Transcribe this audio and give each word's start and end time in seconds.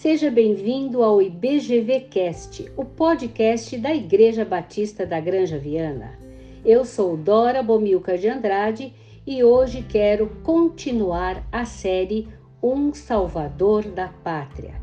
Seja 0.00 0.30
bem-vindo 0.30 1.02
ao 1.02 1.20
IBGV 1.20 2.06
Cast, 2.08 2.72
o 2.74 2.86
podcast 2.86 3.76
da 3.76 3.94
Igreja 3.94 4.46
Batista 4.46 5.04
da 5.04 5.20
Granja 5.20 5.58
Viana. 5.58 6.18
Eu 6.64 6.86
sou 6.86 7.18
Dora 7.18 7.62
Bomilca 7.62 8.16
de 8.16 8.26
Andrade 8.26 8.94
e 9.26 9.44
hoje 9.44 9.84
quero 9.86 10.28
continuar 10.42 11.46
a 11.52 11.66
série 11.66 12.26
Um 12.62 12.94
Salvador 12.94 13.82
da 13.90 14.08
Pátria. 14.08 14.80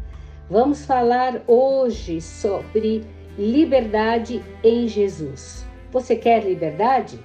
Vamos 0.51 0.85
falar 0.85 1.41
hoje 1.47 2.21
sobre 2.21 3.03
liberdade 3.39 4.43
em 4.63 4.87
Jesus. 4.87 5.65
Você 5.91 6.15
quer 6.15 6.45
liberdade? 6.45 7.19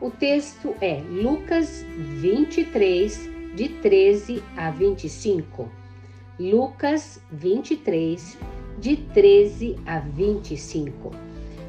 O 0.00 0.10
texto 0.10 0.74
é 0.80 1.00
Lucas 1.08 1.86
23, 2.18 3.30
de 3.54 3.68
13 3.68 4.42
a 4.56 4.72
25. 4.72 5.81
Lucas 6.38 7.20
23, 7.30 8.38
de 8.78 8.96
13 8.96 9.76
a 9.86 9.98
25. 9.98 11.10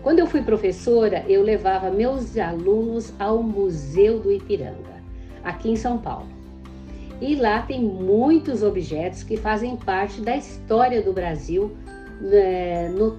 Quando 0.02 0.20
eu 0.20 0.27
fui 0.27 0.41
professora, 0.41 1.26
eu 1.27 1.41
levava 1.41 1.89
meus 1.89 2.38
alunos 2.38 3.13
ao 3.20 3.44
Museu 3.44 4.20
do 4.20 4.31
Ipiranga, 4.31 5.03
aqui 5.44 5.70
em 5.70 5.76
São 5.76 5.98
Paulo. 5.98 6.27
E 7.22 7.36
lá 7.36 7.62
tem 7.62 7.81
muitos 7.81 8.63
objetos 8.63 9.22
que 9.23 9.38
fazem 9.38 9.77
parte 9.77 10.20
da 10.22 10.36
história 10.36 11.02
do 11.02 11.14
Brasil, 11.14 11.72
né, 12.20 12.89
no, 12.89 13.17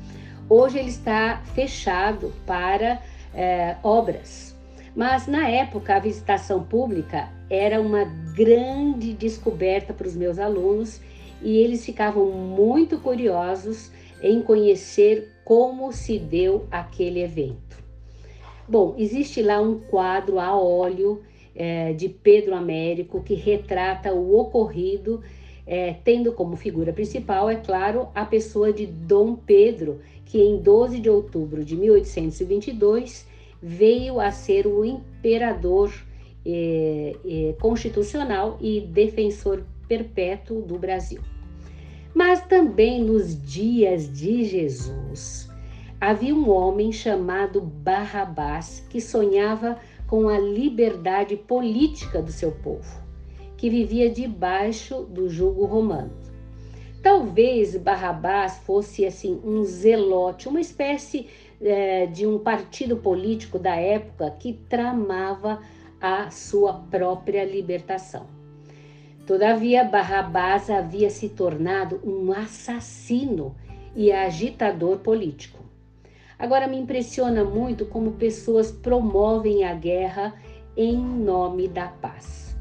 hoje 0.48 0.78
ele 0.78 0.88
está 0.88 1.42
fechado 1.54 2.32
para 2.46 3.00
é, 3.34 3.76
obras, 3.82 4.56
mas 4.94 5.26
na 5.26 5.48
época 5.48 5.96
a 5.96 5.98
visitação 5.98 6.62
pública 6.62 7.28
era 7.48 7.80
uma 7.80 8.04
grande 8.34 9.12
descoberta 9.14 9.92
para 9.92 10.06
os 10.06 10.14
meus 10.14 10.38
alunos 10.38 11.00
e 11.42 11.58
eles 11.58 11.84
ficavam 11.84 12.30
muito 12.30 12.98
curiosos 12.98 13.90
em 14.22 14.40
conhecer 14.42 15.32
como 15.44 15.92
se 15.92 16.18
deu 16.18 16.66
aquele 16.70 17.22
evento. 17.22 17.82
Bom, 18.68 18.94
existe 18.96 19.42
lá 19.42 19.60
um 19.60 19.80
quadro 19.80 20.38
a 20.38 20.56
óleo 20.56 21.22
é, 21.54 21.92
de 21.92 22.08
Pedro 22.08 22.54
Américo 22.54 23.22
que 23.22 23.34
retrata 23.34 24.12
o 24.12 24.38
ocorrido 24.38 25.22
é, 25.66 25.94
tendo 26.04 26.32
como 26.32 26.56
figura 26.56 26.92
principal, 26.92 27.48
é 27.48 27.56
claro, 27.56 28.08
a 28.14 28.24
pessoa 28.24 28.72
de 28.72 28.86
Dom 28.86 29.36
Pedro, 29.36 30.00
que 30.24 30.38
em 30.38 30.58
12 30.58 31.00
de 31.00 31.08
outubro 31.08 31.64
de 31.64 31.76
1822 31.76 33.26
veio 33.62 34.18
a 34.18 34.30
ser 34.32 34.66
o 34.66 34.84
imperador 34.84 35.92
é, 36.44 37.16
é, 37.24 37.52
constitucional 37.60 38.58
e 38.60 38.80
defensor 38.80 39.64
perpétuo 39.86 40.62
do 40.62 40.78
Brasil. 40.78 41.20
Mas 42.14 42.44
também 42.46 43.02
nos 43.02 43.40
dias 43.40 44.12
de 44.12 44.44
Jesus, 44.44 45.48
havia 46.00 46.34
um 46.34 46.50
homem 46.50 46.92
chamado 46.92 47.60
Barrabás 47.60 48.84
que 48.90 49.00
sonhava 49.00 49.78
com 50.06 50.28
a 50.28 50.38
liberdade 50.38 51.36
política 51.36 52.20
do 52.20 52.32
seu 52.32 52.50
povo 52.50 53.01
que 53.62 53.70
vivia 53.70 54.10
debaixo 54.10 55.04
do 55.04 55.28
jugo 55.28 55.64
romano. 55.64 56.10
Talvez 57.00 57.76
Barrabás 57.76 58.58
fosse 58.66 59.06
assim 59.06 59.40
um 59.44 59.62
zelote, 59.62 60.48
uma 60.48 60.60
espécie 60.60 61.28
é, 61.60 62.06
de 62.06 62.26
um 62.26 62.40
partido 62.40 62.96
político 62.96 63.60
da 63.60 63.76
época 63.76 64.28
que 64.32 64.54
tramava 64.68 65.62
a 66.00 66.28
sua 66.28 66.72
própria 66.72 67.44
libertação. 67.44 68.26
Todavia, 69.28 69.84
Barrabás 69.84 70.68
havia 70.68 71.08
se 71.08 71.28
tornado 71.28 72.00
um 72.02 72.32
assassino 72.32 73.54
e 73.94 74.10
agitador 74.10 74.98
político. 74.98 75.62
Agora 76.36 76.66
me 76.66 76.78
impressiona 76.78 77.44
muito 77.44 77.86
como 77.86 78.10
pessoas 78.14 78.72
promovem 78.72 79.62
a 79.62 79.72
guerra 79.72 80.34
em 80.76 80.96
nome 80.96 81.68
da 81.68 81.86
paz 81.86 82.51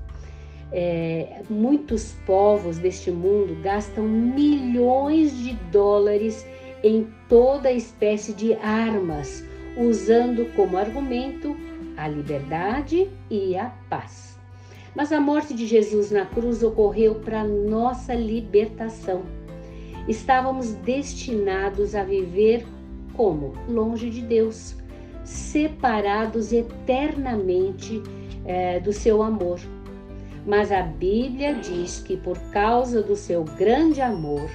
é, 0.71 1.41
muitos 1.49 2.13
povos 2.25 2.77
deste 2.77 3.11
mundo 3.11 3.57
gastam 3.61 4.07
milhões 4.07 5.37
de 5.37 5.53
dólares 5.71 6.45
em 6.83 7.07
toda 7.27 7.71
espécie 7.71 8.33
de 8.33 8.53
armas, 8.53 9.43
usando 9.77 10.45
como 10.55 10.77
argumento 10.77 11.55
a 11.97 12.07
liberdade 12.07 13.09
e 13.29 13.55
a 13.57 13.65
paz. 13.89 14.39
Mas 14.95 15.11
a 15.11 15.21
morte 15.21 15.53
de 15.53 15.65
Jesus 15.67 16.09
na 16.09 16.25
cruz 16.25 16.63
ocorreu 16.63 17.15
para 17.15 17.43
nossa 17.43 18.13
libertação. 18.13 19.23
Estávamos 20.07 20.73
destinados 20.73 21.95
a 21.95 22.03
viver 22.03 22.65
como? 23.13 23.53
Longe 23.69 24.09
de 24.09 24.21
Deus, 24.21 24.75
separados 25.23 26.51
eternamente 26.51 28.01
é, 28.45 28.79
do 28.79 28.91
seu 28.91 29.21
amor 29.21 29.59
mas 30.45 30.71
a 30.71 30.81
Bíblia 30.81 31.53
diz 31.55 31.99
que 31.99 32.17
por 32.17 32.37
causa 32.51 33.01
do 33.01 33.15
seu 33.15 33.43
grande 33.43 34.01
amor, 34.01 34.49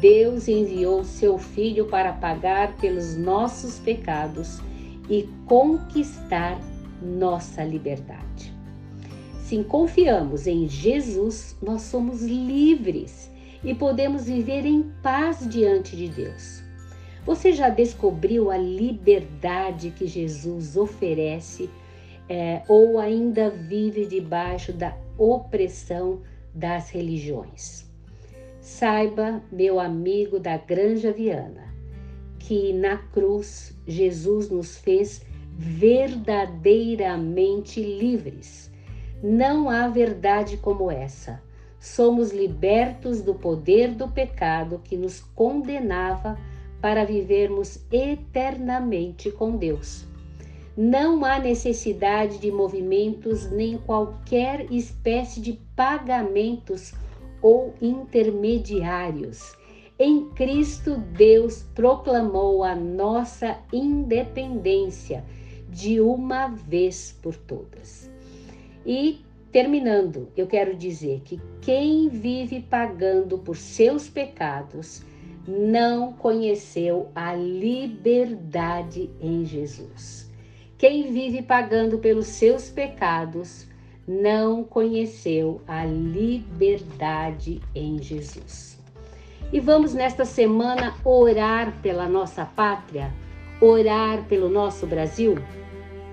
Deus 0.00 0.48
enviou 0.48 1.04
seu 1.04 1.38
Filho 1.38 1.86
para 1.86 2.12
pagar 2.12 2.76
pelos 2.78 3.16
nossos 3.16 3.78
pecados 3.78 4.60
e 5.08 5.28
conquistar 5.46 6.58
nossa 7.00 7.62
liberdade. 7.62 8.52
Se 9.44 9.62
confiamos 9.64 10.46
em 10.46 10.68
Jesus, 10.68 11.56
nós 11.62 11.82
somos 11.82 12.22
livres 12.22 13.30
e 13.62 13.74
podemos 13.74 14.24
viver 14.24 14.64
em 14.64 14.90
paz 15.02 15.46
diante 15.48 15.94
de 15.96 16.08
Deus. 16.08 16.62
Você 17.24 17.52
já 17.52 17.68
descobriu 17.68 18.50
a 18.50 18.56
liberdade 18.56 19.90
que 19.90 20.06
Jesus 20.06 20.76
oferece 20.76 21.70
é, 22.28 22.62
ou 22.66 22.98
ainda 22.98 23.50
vive 23.50 24.06
debaixo 24.06 24.72
da 24.72 24.96
opressão 25.16 26.20
das 26.54 26.90
religiões. 26.90 27.90
Saiba, 28.60 29.42
meu 29.50 29.80
amigo 29.80 30.38
da 30.38 30.56
Granja 30.56 31.10
Viana, 31.12 31.74
que 32.38 32.72
na 32.72 32.96
cruz 32.96 33.76
Jesus 33.86 34.48
nos 34.48 34.78
fez 34.78 35.26
verdadeiramente 35.56 37.82
livres. 37.82 38.70
Não 39.22 39.68
há 39.68 39.88
verdade 39.88 40.56
como 40.56 40.90
essa. 40.90 41.42
Somos 41.78 42.30
libertos 42.30 43.20
do 43.22 43.34
poder 43.34 43.94
do 43.94 44.08
pecado 44.08 44.80
que 44.84 44.96
nos 44.96 45.20
condenava 45.20 46.38
para 46.80 47.04
vivermos 47.04 47.84
eternamente 47.90 49.30
com 49.30 49.54
Deus. 49.56 50.06
Não 50.76 51.22
há 51.22 51.38
necessidade 51.38 52.38
de 52.38 52.50
movimentos 52.50 53.50
nem 53.50 53.76
qualquer 53.76 54.72
espécie 54.72 55.40
de 55.40 55.60
pagamentos 55.76 56.94
ou 57.42 57.74
intermediários. 57.80 59.54
Em 59.98 60.30
Cristo, 60.30 60.96
Deus 60.96 61.62
proclamou 61.74 62.64
a 62.64 62.74
nossa 62.74 63.58
independência 63.70 65.22
de 65.68 66.00
uma 66.00 66.48
vez 66.48 67.18
por 67.20 67.36
todas. 67.36 68.10
E 68.86 69.20
terminando, 69.50 70.28
eu 70.34 70.46
quero 70.46 70.74
dizer 70.74 71.20
que 71.20 71.38
quem 71.60 72.08
vive 72.08 72.60
pagando 72.60 73.36
por 73.36 73.56
seus 73.56 74.08
pecados 74.08 75.02
não 75.46 76.14
conheceu 76.14 77.08
a 77.14 77.34
liberdade 77.34 79.10
em 79.20 79.44
Jesus. 79.44 80.31
Quem 80.82 81.12
vive 81.12 81.42
pagando 81.42 81.98
pelos 81.98 82.26
seus 82.26 82.68
pecados 82.68 83.68
não 84.04 84.64
conheceu 84.64 85.60
a 85.64 85.84
liberdade 85.84 87.60
em 87.72 88.02
Jesus. 88.02 88.76
E 89.52 89.60
vamos 89.60 89.94
nesta 89.94 90.24
semana 90.24 90.96
orar 91.04 91.80
pela 91.82 92.08
nossa 92.08 92.44
pátria, 92.44 93.14
orar 93.60 94.24
pelo 94.24 94.48
nosso 94.48 94.84
Brasil? 94.84 95.36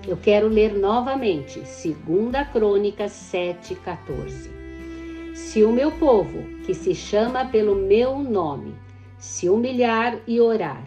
Eu 0.06 0.16
quero 0.16 0.46
ler 0.46 0.72
novamente 0.72 1.58
2 1.58 2.48
Crônicas 2.52 3.10
7,14. 3.10 5.34
Se 5.34 5.64
o 5.64 5.72
meu 5.72 5.90
povo, 5.90 6.44
que 6.64 6.74
se 6.74 6.94
chama 6.94 7.44
pelo 7.44 7.74
meu 7.74 8.20
nome, 8.20 8.76
se 9.18 9.48
humilhar 9.48 10.20
e 10.28 10.40
orar, 10.40 10.84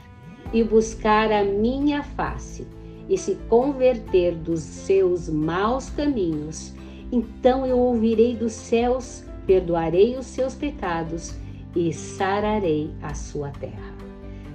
e 0.54 0.64
buscar 0.64 1.34
a 1.34 1.44
minha 1.44 2.02
face, 2.02 2.66
e 3.10 3.18
se 3.18 3.36
converter 3.50 4.36
dos 4.36 4.62
seus 4.62 5.28
maus 5.30 5.90
caminhos, 5.90 6.74
então 7.12 7.66
eu 7.66 7.78
ouvirei 7.78 8.36
dos 8.36 8.54
céus, 8.54 9.24
perdoarei 9.46 10.18
os 10.18 10.26
seus 10.26 10.56
pecados 10.56 11.36
e 11.76 11.92
sararei 11.94 12.92
a 13.02 13.14
sua 13.14 13.50
terra. 13.50 13.94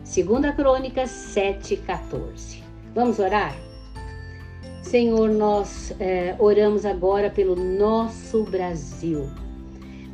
2 0.05 0.55
Crônicas 0.57 1.11
7,14. 1.11 2.63
Vamos 2.95 3.19
orar? 3.19 3.55
Senhor, 4.83 5.29
nós 5.29 5.95
é, 6.01 6.35
oramos 6.39 6.87
agora 6.87 7.29
pelo 7.29 7.55
nosso 7.55 8.43
Brasil. 8.45 9.29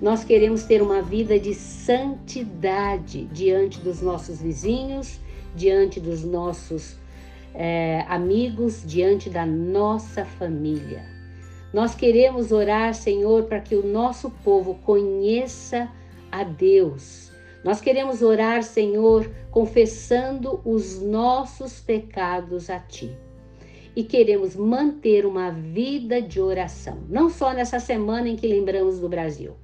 Nós 0.03 0.25
queremos 0.25 0.65
ter 0.65 0.83
uma 0.83 1.01
vida 1.01 1.39
de 1.39 1.55
santidade 1.55 3.27
diante 3.27 3.79
dos 3.81 4.03
nossos 4.03 4.43
vizinhos, 4.43 5.21
diante 5.55 6.01
dos 6.01 6.25
nossos 6.25 6.97
é, 7.55 8.05
amigos, 8.09 8.83
diante 8.85 9.31
da 9.31 9.47
nossa 9.47 10.25
família. 10.25 11.05
Nós 11.73 11.95
queremos 11.95 12.53
orar, 12.53 12.95
Senhor, 12.95 13.45
para 13.45 13.61
que 13.61 13.75
o 13.75 13.87
nosso 13.87 14.31
povo 14.31 14.75
conheça 14.85 15.89
a 16.31 16.45
Deus. 16.45 17.33
Nós 17.65 17.81
queremos 17.81 18.23
orar, 18.23 18.63
Senhor, 18.63 19.31
confessando 19.51 20.61
os 20.65 21.01
nossos 21.01 21.81
pecados 21.81 22.69
a 22.69 22.79
Ti. 22.79 23.11
E 23.97 24.03
queremos 24.03 24.57
manter 24.57 25.25
uma 25.25 25.51
vida 25.51 26.21
de 26.21 26.41
oração, 26.41 26.99
não 27.09 27.31
só 27.31 27.53
nessa 27.53 27.79
semana 27.79 28.29
em 28.29 28.37
que 28.37 28.47
lembramos 28.47 28.99
do 28.99 29.09
Brasil, 29.09 29.55